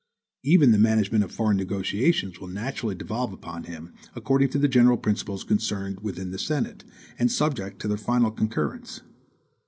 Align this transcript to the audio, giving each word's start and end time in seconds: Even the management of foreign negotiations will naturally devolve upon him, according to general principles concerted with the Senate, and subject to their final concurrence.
Even 0.41 0.71
the 0.71 0.79
management 0.79 1.23
of 1.23 1.31
foreign 1.31 1.57
negotiations 1.57 2.39
will 2.39 2.47
naturally 2.47 2.95
devolve 2.95 3.31
upon 3.33 3.65
him, 3.65 3.93
according 4.15 4.49
to 4.49 4.67
general 4.67 4.97
principles 4.97 5.43
concerted 5.43 6.01
with 6.01 6.15
the 6.15 6.39
Senate, 6.39 6.83
and 7.19 7.31
subject 7.31 7.79
to 7.81 7.87
their 7.87 7.97
final 7.97 8.31
concurrence. 8.31 9.01